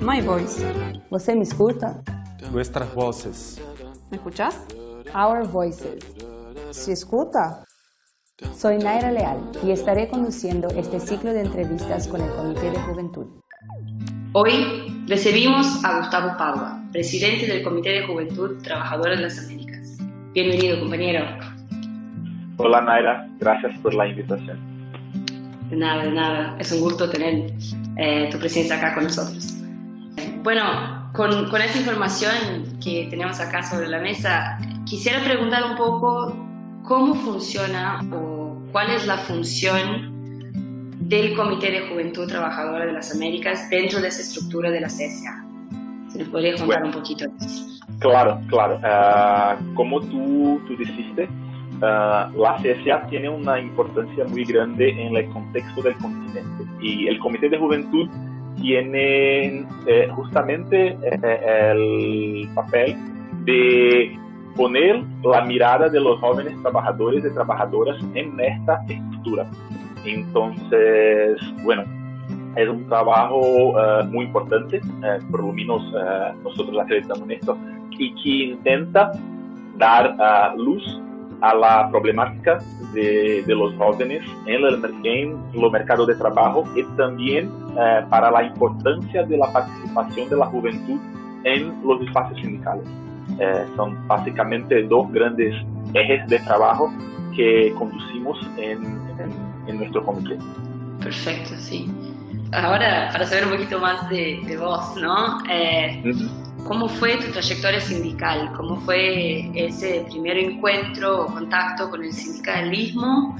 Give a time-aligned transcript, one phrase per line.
[0.00, 0.64] My voice.
[1.10, 2.02] ¿Você me escuta?
[2.52, 3.60] Nuestras voces.
[4.10, 4.64] ¿Me escuchas?
[5.14, 6.04] Our Voices.
[6.70, 7.64] ¿Se escuta?
[8.56, 13.26] Soy Naira Leal y estaré conduciendo este ciclo de entrevistas con el Comité de Juventud.
[14.32, 19.98] Hoy recibimos a Gustavo Padua, presidente del Comité de Juventud Trabajadora de las Américas.
[20.32, 21.24] Bienvenido, compañero.
[22.56, 24.58] Hola Naira, gracias por la invitación.
[25.70, 26.56] De nada, de nada.
[26.58, 27.52] Es un gusto tener
[27.96, 29.63] eh, tu presencia acá con nosotros.
[30.44, 36.36] Bueno, con, con esta información que tenemos acá sobre la mesa, quisiera preguntar un poco
[36.82, 40.12] cómo funciona o cuál es la función
[41.08, 45.46] del Comité de Juventud Trabajadora de las Américas dentro de esa estructura de la CSA.
[46.08, 46.86] ¿Se nos podría contar Bueno.
[46.88, 47.64] un poquito de eso?
[48.00, 48.78] Claro, claro.
[48.84, 51.26] Ah, como tú, tú dijiste,
[51.80, 57.18] ah, la CSA tiene una importancia muy grande en el contexto del continente y el
[57.18, 58.10] Comité de Juventud
[58.60, 62.96] tiene eh, justamente eh, el papel
[63.44, 64.16] de
[64.56, 69.46] poner la mirada de los jóvenes trabajadores y trabajadoras en esta estructura.
[70.04, 71.84] Entonces, bueno,
[72.56, 77.56] es un trabajo eh, muy importante, eh, por lo menos eh, nosotros acreditamos en esto,
[77.98, 79.12] y que intenta
[79.76, 81.00] dar luz
[81.50, 82.58] a la problemática
[82.94, 85.26] de, de los jóvenes en el, en
[85.60, 90.46] los mercados de trabajo y también eh, para la importancia de la participación de la
[90.46, 90.98] juventud
[91.44, 92.86] en los espacios sindicales.
[93.38, 95.54] Eh, son básicamente dos grandes
[95.92, 96.92] ejes de trabajo
[97.36, 98.78] que conducimos en,
[99.18, 100.36] en- en nuestro comité.
[101.00, 101.90] Perfecto, sí.
[102.52, 105.38] Ahora, para saber un poquito más de, de vos, ¿no?
[105.50, 106.02] Eh,
[106.64, 108.50] ¿Cómo fue tu trayectoria sindical?
[108.56, 113.36] ¿Cómo fue ese primer encuentro o contacto con el sindicalismo?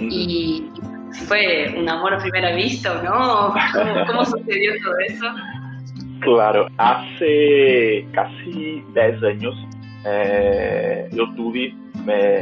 [0.00, 0.70] ¿Y
[1.28, 3.54] fue un amor a primera vista o no?
[4.08, 5.26] ¿Cómo, sucedió todo eso?
[6.20, 9.54] Claro, hace casi 10 años
[10.04, 11.72] eh, yo tuve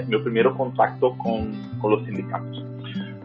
[0.09, 2.64] mi primer contacto con, los sindicatos.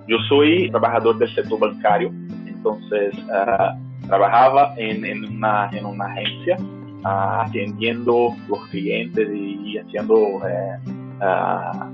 [0.10, 2.12] Yo soy trabajador del sector bancario,
[2.46, 6.58] entonces ah, trabajaba en una, en una agencia
[7.04, 10.16] atendiendo los clientes y, haciendo,
[10.48, 10.78] eh,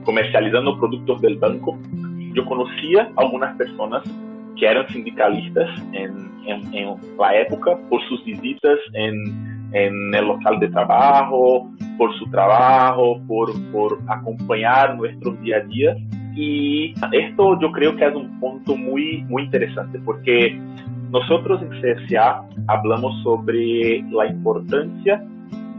[0.05, 1.77] comercializando productos del banco.
[2.33, 4.03] Yo conocía algunas personas
[4.57, 10.59] que eran sindicalistas en, en, en la época por sus visitas en, en el local
[10.59, 13.51] de trabajo, por su trabajo, por,
[14.07, 15.95] acompañar nuestro día a día.
[16.35, 20.59] Y esto yo creo que es un punto muy, muy interesante porque
[21.13, 25.24] nosotros en CSA hablamos sobre la importancia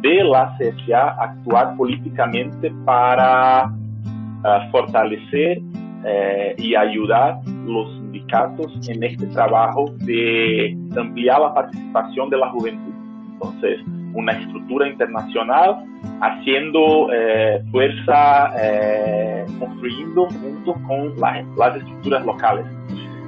[0.01, 5.61] de la CSA actuar políticamente para ah, fortalecer
[6.07, 12.93] eh, y ayudar los sindicatos en este trabajo de ampliar la participación de la juventud.
[13.33, 13.81] Entonces,
[14.13, 15.85] una estructura internacional
[16.21, 22.67] haciendo eh, fuerza, eh, construyendo junto con la- las estructuras locales.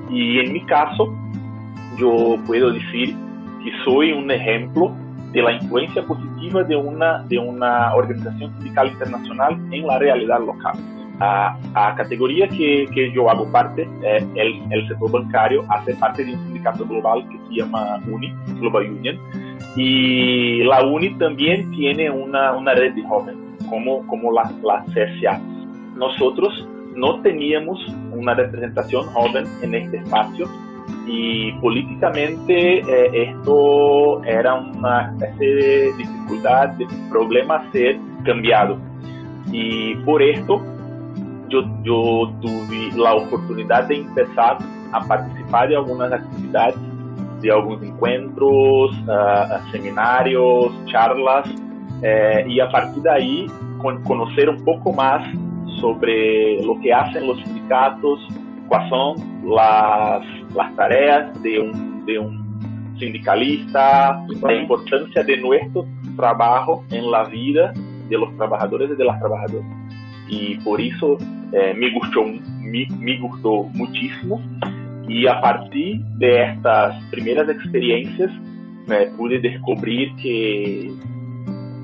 [0.08, 1.12] Y en mi caso,
[1.98, 3.14] yo puedo decir
[3.62, 4.92] que soy un ejemplo
[5.32, 10.76] de la influencia positiva de una, de una organización sindical internacional en la realidad local.
[11.18, 16.24] A, a categoría que, que yo hago parte, eh, el, el sector bancario, hace parte
[16.24, 19.18] de un sindicato global que se llama UNI, Global Union,
[19.76, 23.36] y la UNI también tiene una, una red de jóvenes,
[23.68, 25.40] como, como la, la CSA.
[25.96, 27.78] Nosotros no teníamos
[28.12, 30.46] una representación joven en este espacio
[31.06, 38.78] y políticamente eh, esto era una especie de dificultad, de problema ser cambiado.
[39.52, 40.60] Y por esto
[41.48, 44.58] yo, yo tuve la oportunidad de empezar
[44.92, 46.76] a participar de algunas actividades,
[47.40, 51.48] de algunos encuentros, ah, seminarios, charlas,
[52.02, 53.46] eh, y a partir de ahí
[53.78, 55.22] con- conocer un poco más
[55.80, 58.18] sobre lo que hacen los sindicatos,
[58.68, 59.16] cuáles son
[59.48, 60.22] las,
[60.56, 65.86] las tareas de un, de un sindicalista, la importancia de nuestro
[66.16, 67.72] trabajo en la vida
[68.08, 69.66] de los trabajadores y de las trabajadoras.
[70.28, 71.18] Y por eso
[71.52, 74.40] eh, me, gustó, me, me gustó muchísimo.
[75.08, 78.30] Y a partir de estas primeras experiencias,
[78.86, 80.90] me pude descubrir que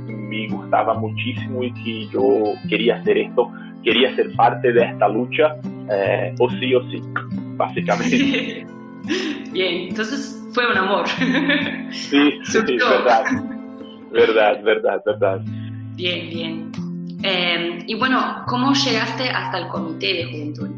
[0.06, 2.22] me gustaba muchísimo y que yo
[2.68, 3.50] quería hacer esto,
[3.84, 5.56] quería ser parte de esta lucha,
[5.90, 7.02] eh, o sí o sí,
[7.56, 8.66] básicamente.
[9.52, 11.06] Bien, entonces fue un amor.
[11.90, 13.24] Sí, sí, verdad,
[14.12, 15.40] verdad, verdad, verdad.
[15.94, 16.72] Bien, bien.
[17.22, 20.68] Eh, y bueno, ¿cómo llegaste hasta el comité de juventud?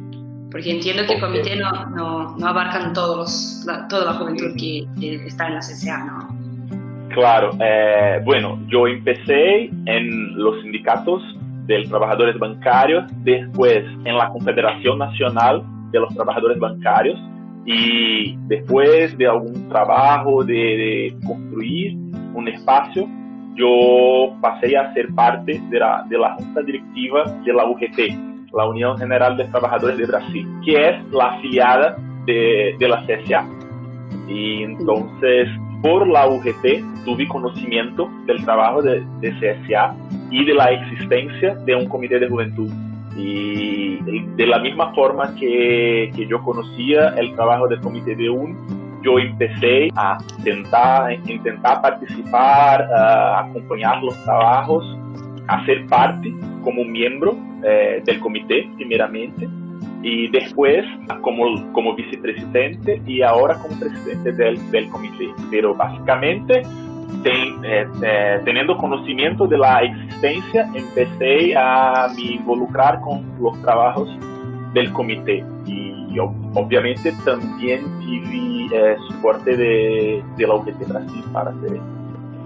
[0.51, 4.87] Porque entiendo que el comité no, no, no abarcan todos la, toda la juventud que,
[5.01, 7.09] que, está en la CCA, ¿no?
[7.15, 11.23] Claro, eh, bueno, yo empecé en los sindicatos
[11.67, 17.19] de trabajadores bancarios, después en la Confederación Nacional de los Trabajadores Bancarios
[17.65, 21.97] y después de algún trabajo de, de construir
[22.35, 23.09] un espacio
[23.57, 28.67] yo pasé a ser parte de la, de la junta directiva de la UGT, la
[28.67, 31.97] Unión General de Trabajadores de Brasil, que es la afiliada
[32.27, 33.47] de, de la CSA.
[34.29, 35.49] Y entonces,
[35.85, 39.95] por la UGT, tuve conocimiento del trabajo de, de CSA
[40.31, 42.71] y de la existencia de un comité de juventud.
[43.19, 43.99] Y
[44.35, 48.57] de la misma forma que, que yo conocía el trabajo del comité de UN,
[49.03, 54.99] yo empecé a intentar, intentar participar, uh, acompanhar os trabalhos,
[55.49, 56.33] a ser parte
[56.63, 59.47] como miembro eh, del comité, primeiramente,
[60.05, 60.85] y después
[61.23, 65.31] como, como vicepresidente y ahora como presidente del, del comité.
[65.51, 66.61] Pero básicamente,
[67.25, 74.11] eh, eh, teniendo conocimiento de la existencia, empecé a me involucrar con los trabajos
[74.75, 75.43] del comité.
[75.67, 81.81] Y obviamente también tive eh, soporte de, de, la UGT Brasil para hacer.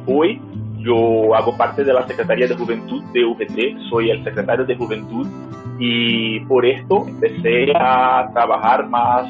[0.06, 0.40] Hoy
[0.78, 5.26] yo hago parte de la Secretaría de Juventud de UGT, soy el secretario de Juventud
[5.78, 9.26] y por esto empecé a trabajar más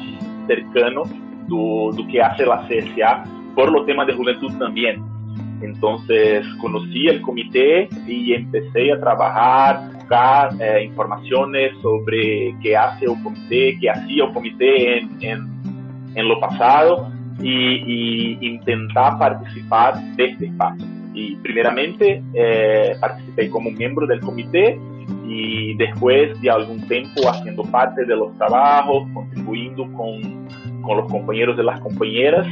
[0.47, 1.03] cercano
[1.47, 3.23] do, do que hace la CSA
[3.55, 5.03] por los temas de juventud también.
[5.61, 13.21] Entonces conocí el comité y empecé a trabajar buscar eh, informaciones sobre qué hace el
[13.21, 20.25] comité, qué hacía el comité en, en, en lo pasado y, y, intentar participar de
[20.25, 20.98] este espacio.
[21.13, 24.79] Y primeramente eh, participé como miembro del comité
[25.27, 30.47] y después de algún tiempo haciendo parte de los trabajos, contribuyendo con,
[30.81, 32.47] con los compañeros de las compañeras,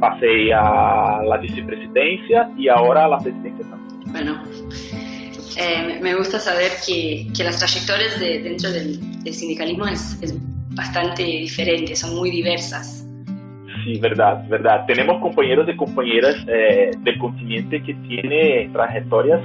[0.00, 4.12] pasé a la vicepresidencia y ahora a la presidencia también.
[4.12, 4.42] Bueno,
[5.56, 10.34] eh, me gusta saber que, que las trayectorias de, dentro del, del sindicalismo es, es,
[10.70, 13.04] bastante diferentes, son muy diversas.
[13.88, 14.84] Sí, verdad, verdad.
[14.86, 19.40] Tenemos compañeros y compañeras eh, del continente que tienen trayectorias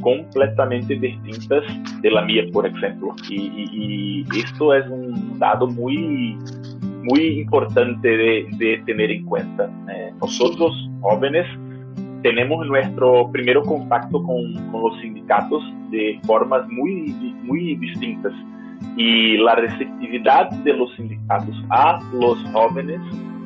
[0.00, 1.62] completamente distintas
[2.02, 3.14] de la mía, por ejemplo.
[3.28, 6.36] Y, y, y esto es un dado muy,
[7.04, 9.70] muy importante de, de tener en cuenta.
[9.88, 11.46] Eh, nosotros, jóvenes,
[12.24, 15.62] tenemos nuestro primer contacto con, con, los sindicatos
[15.92, 17.14] de formas muy,
[17.44, 18.32] muy distintas
[18.96, 23.00] y la receptividad de los sindicatos a los jóvenes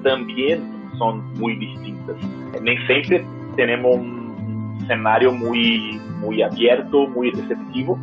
[0.04, 0.62] también
[0.98, 2.16] son muy distintas.
[2.62, 3.24] Nem siempre
[3.56, 7.98] tenemos un escenario muy, muy abierto, muy receptivo,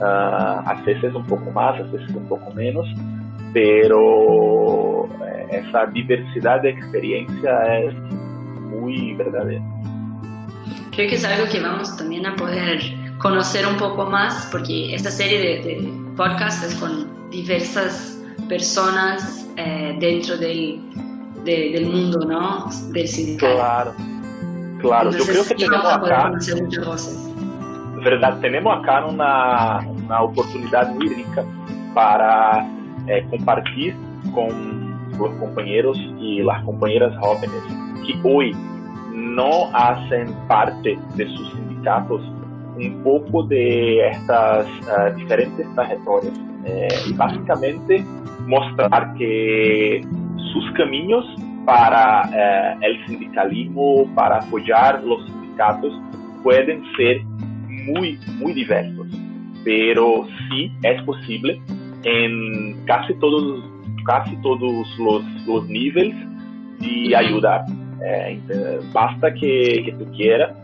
[0.00, 2.86] uh, a veces un poco más, a veces un poco menos,
[3.52, 7.94] pero eh, esa diversidad de experiencia es
[8.72, 9.62] muy verdadera
[10.96, 12.80] creo que es algo que vamos también a poder
[13.18, 18.18] conocer un poco más, porque esta serie de, de podcasts es con diversas
[18.48, 20.80] personas eh, dentro del,
[21.46, 22.66] de, del mundo, ¿no?
[22.92, 23.54] Del sindicato.
[23.54, 23.94] Claro,
[24.80, 25.10] claro.
[25.10, 27.32] Entonces, Yo creo que tenemos acá, muchas voces.
[28.04, 31.44] verdad, tenemos acá una, una oportunidad muy rica
[31.94, 32.68] para
[33.06, 33.94] eh, compartir
[34.34, 34.86] con
[35.18, 37.62] los compañeros y las compañeras jóvenes
[38.06, 38.54] que hoy
[39.14, 42.20] no hacen parte de sus sindicatos
[42.76, 46.34] un poco de estas uh, diferentes trayectorias.
[46.66, 48.04] Eh, básicamente
[48.46, 50.04] mostrar que
[50.52, 51.24] sus caminos
[51.64, 55.92] para eh, el sindicalismo, para apoyar los sindicatos,
[56.42, 57.22] pueden ser
[57.68, 59.06] muy, muy diversos.
[59.64, 61.60] Pero sí es posible
[62.04, 63.64] en casi todos,
[64.04, 66.14] casi todos los, los niveles
[66.78, 67.64] de ayudar.
[68.00, 68.36] É,
[68.92, 70.54] basta que, que tu quiera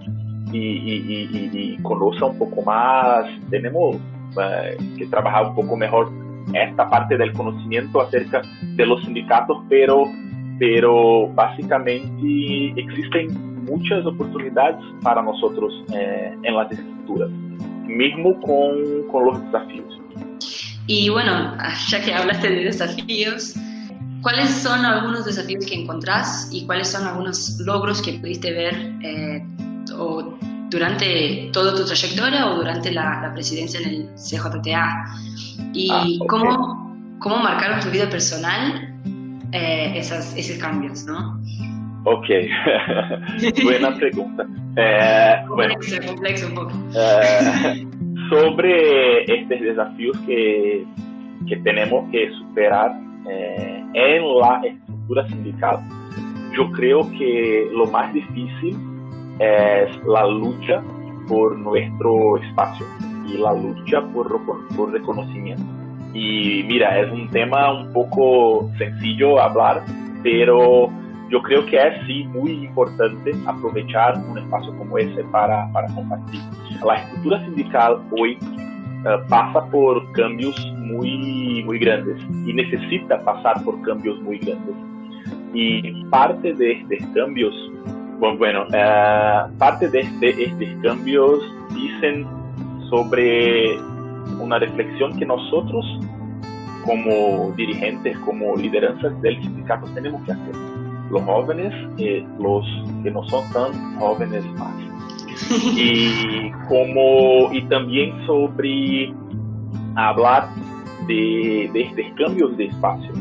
[0.52, 3.40] e, e, e, e conozca um pouco mais.
[3.48, 3.98] Temos
[4.38, 6.12] é, que trabalhar um pouco melhor
[6.54, 8.42] esta parte do conhecimento acerca
[8.76, 10.04] de los sindicatos, pero,
[10.58, 13.28] pero básicamente existem
[13.68, 15.38] muitas oportunidades para nós
[15.92, 17.30] eh, em las estruturas,
[17.86, 20.02] mesmo com, com os desafios.
[20.88, 21.56] Y bueno,
[21.88, 23.54] ya que hablaste de desafíos,
[24.20, 29.46] ¿cuáles son algunos desafíos que encontrás y cuáles son algunos logros que pudiste ver eh,
[29.96, 30.34] o
[30.72, 35.04] durante toda tu trayectoria o durante la, la presidencia en el CJTA?
[35.74, 36.26] ¿Y Ah, ok.
[36.28, 38.88] cómo, cómo marcaron tu vida personal
[39.52, 41.38] eh, esas, esos cambios, no?
[42.04, 42.26] Ok,
[43.62, 44.44] buena pregunta.
[44.76, 46.72] Eh, bueno, Complejo, complejo un poco.
[46.96, 47.86] Eh,
[48.30, 50.84] sobre estos desafíos que,
[51.46, 52.92] que tenemos que superar
[53.30, 55.78] eh, en la estructura sindical,
[56.56, 58.76] yo creo que lo más difícil
[59.42, 60.82] es la lucha
[61.28, 62.86] por nuestro espacio
[63.26, 65.64] y la lucha por, por, por reconocimiento.
[66.14, 69.82] Y mira, es un tema un poco sencillo hablar,
[70.22, 70.90] pero
[71.30, 76.40] yo creo que es sí muy importante aprovechar un espacio como ese para, para compartir.
[76.84, 83.80] La estructura sindical hoy eh, pasa por cambios muy, muy grandes y necesita pasar por
[83.80, 84.76] cambios muy grandes.
[85.54, 87.54] Y parte de estos cambios,
[88.38, 91.40] bueno, eh, parte de este- estos cambios
[91.74, 92.26] dicen
[92.88, 93.76] sobre
[94.40, 95.84] una reflexión que nosotros
[96.84, 100.54] como dirigentes, como lideranzas del sindicato tenemos que hacer
[101.10, 102.64] los jóvenes, eh, los
[103.02, 104.74] que no son tan jóvenes más.
[105.76, 109.12] Y como y también sobre
[109.96, 110.48] hablar
[111.06, 113.18] de, de estos cambios de espacios,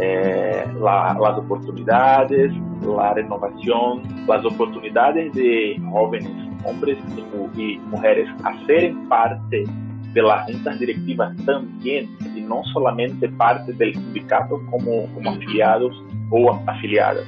[0.00, 2.52] eh, la- las oportunidades,
[2.84, 6.30] la renovación, las oportunidades de jóvenes,
[6.64, 9.64] hombres y, mu- y mujeres a ser parte
[10.12, 15.92] de las juntas directivas también y no solamente parte del sindicato como, como afiliados
[16.30, 17.24] o afiliadas.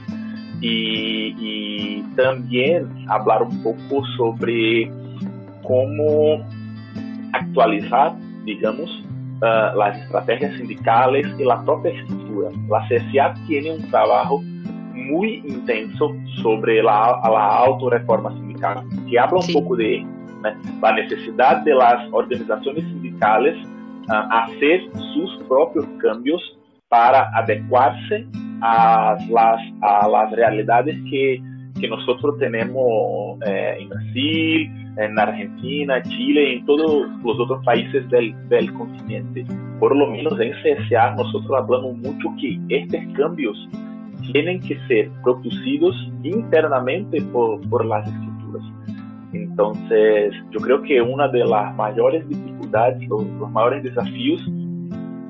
[0.60, 4.90] Y, y también hablar un poco sobre
[5.62, 6.44] cómo
[7.32, 9.04] actualizar, digamos,
[9.42, 12.50] ah, las estrategias sindicales y la propia estructura.
[12.70, 14.42] La CSA tiene un trabajo
[14.96, 19.52] muy intenso sobre la, la autorreforma sindical, que habla un Sí.
[19.52, 20.04] poco de
[20.42, 23.56] né, la necesidad de las organizaciones sindicales
[24.08, 24.80] ah, hacer
[25.14, 26.42] sus propios cambios
[26.88, 28.26] para adecuarse
[28.62, 31.42] a las, a las realidades que,
[31.80, 38.34] que nosotros tenemos eh, en Brasil, en Argentina, Chile en todos los otros países del,
[38.48, 39.44] del continente.
[39.78, 43.68] Por lo menos en CSA nosotros hablamos mucho que estos cambios
[44.32, 48.62] tienen que ser producidos internamente por, por las estructuras.
[49.32, 54.40] Entonces, yo creo que una de las mayores dificultades, los, los mayores desafíos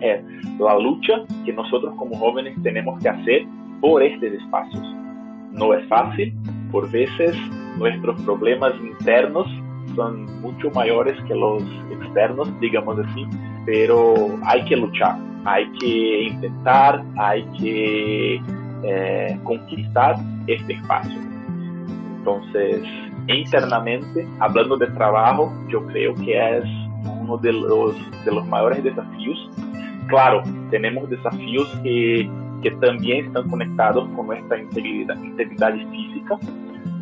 [0.00, 0.22] es
[0.58, 3.46] la lucha que nosotros como jóvenes tenemos que hacer
[3.80, 4.82] por estos espacios.
[5.52, 6.34] No es fácil,
[6.70, 7.34] por veces
[7.78, 9.46] nuestros problemas internos
[9.94, 13.26] son mucho mayores que los externos, digamos así,
[13.64, 18.40] pero hay que luchar, hay que intentar, hay que
[18.83, 20.16] eh, conquistar
[20.47, 21.21] este espacio.
[22.18, 22.83] Entonces,
[23.28, 26.64] internamente, hablando de trabajo, yo creo que es
[27.21, 29.50] uno de los, de los mayores desafíos.
[30.09, 32.28] Claro, tenemos desafíos que,
[32.62, 35.16] que también están conectados con nuestra integridad,
[35.90, 36.38] física,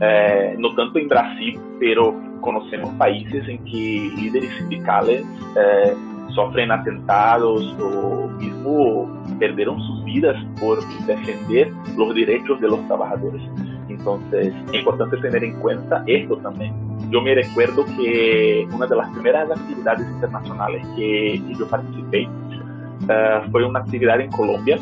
[0.01, 5.25] eh, no tanto en Brasil, pero conocemos países en que líderes sindicales
[5.57, 5.95] eh,
[6.35, 13.43] sofren atentados o mismo perdieron sus vidas por defender los derechos de los trabajadores.
[13.89, 16.73] Entonces, es importante tener en cuenta esto también.
[17.11, 23.51] Yo me recuerdo que una de las primeras actividades internacionales que, que yo participé uh,
[23.51, 24.79] fue una actividad en Colombia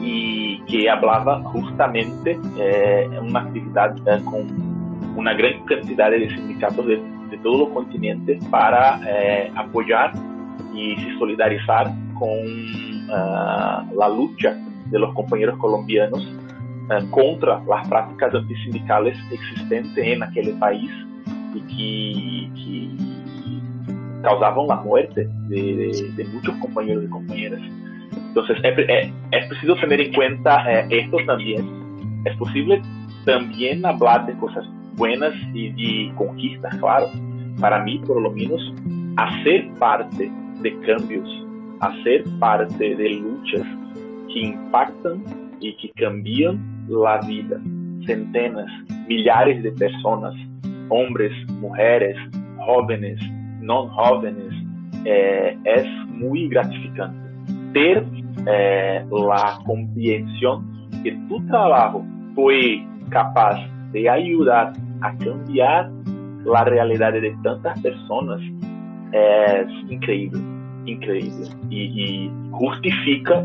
[0.00, 4.72] y que hablaba justamente eh, una actividad eh, con
[5.16, 7.00] una gran cantidad de sindicatos de,
[7.30, 10.12] de todo el continente para eh, apoyar
[10.74, 11.92] y se solidarizar
[12.22, 20.22] con uh, la lucha de los compañeros colombianos uh, contra las prácticas antisindicales existentes en
[20.22, 20.88] aquel país
[21.52, 27.60] y que, que causaban la muerte de, de, de, muchos compañeros y compañeras.
[28.28, 32.22] Entonces, es, es, es preciso tener en cuenta eh, esto también.
[32.24, 32.80] Es posible
[33.24, 34.64] también hablar de cosas
[34.94, 37.08] buenas y de conquistas, claro.
[37.60, 38.60] Para mí, por lo menos,
[39.16, 41.41] hacer parte de cambios,
[41.82, 43.66] hacer parte de luchas
[44.28, 45.22] que impactan
[45.60, 47.60] y que cambian la vida.
[48.06, 48.66] Centenas,
[49.08, 50.34] millares de personas,
[50.88, 52.16] hombres, mujeres,
[52.58, 53.18] jóvenes,
[53.60, 54.52] no jóvenes,
[55.04, 57.18] eh, es muy gratificante.
[57.72, 58.04] Ter
[58.46, 63.60] eh, la comprensión que tu trabajo fue capaz
[63.92, 65.90] de ayudar a cambiar
[66.44, 68.40] la realidad de tantas personas
[69.12, 70.40] es increíble,
[70.86, 71.48] increíble.
[71.70, 73.44] Y justifica,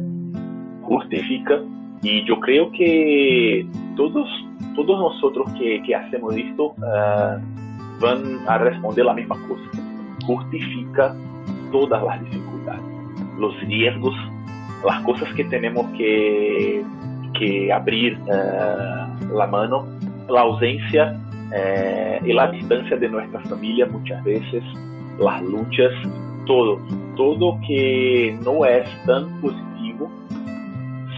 [0.84, 1.62] justifica
[2.04, 3.66] y yo creo que
[3.96, 4.30] todos,
[4.76, 9.82] todos nosotros que, que hacemos esto uh, a responder la misma cosa.
[10.26, 11.16] Justifica
[11.72, 12.82] todas las dificultades,
[13.40, 14.16] los riesgos,
[14.86, 16.84] las cosas que tenemos que,
[17.40, 19.86] que abrir uh, la mano,
[20.30, 21.20] la ausencia
[21.54, 24.64] eh, y la distancia de nuestra familia muchas veces,
[25.20, 25.92] las luchas,
[26.46, 26.80] todo,
[27.18, 30.10] todo que no es tan positivo,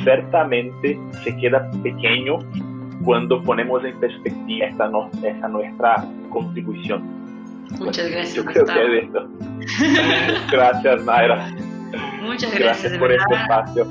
[0.03, 2.39] ciertamente se queda pequeño
[3.03, 7.03] cuando ponemos en perspectiva esta, no, esta nuestra contribución.
[7.79, 8.35] Muchas gracias.
[8.35, 9.27] Yo creo que es esto.
[10.51, 11.49] gracias, Naira.
[12.21, 13.87] Muchas gracias, gracias por este espacio.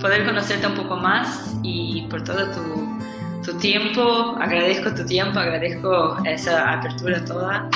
[0.00, 4.36] Poder conocerte un poco más y por todo tu, tu tiempo.
[4.40, 7.68] Agradezco tu tiempo, agradezco esa apertura toda.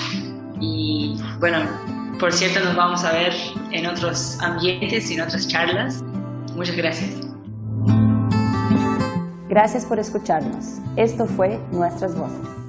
[0.60, 1.58] Y bueno,
[2.22, 3.32] por cierto, nos vamos a ver
[3.72, 6.04] en otros ambientes y en otras charlas.
[6.54, 7.10] Muchas gracias.
[9.48, 10.78] Gracias por escucharnos.
[10.94, 12.61] Esto fue Nuestras Voces.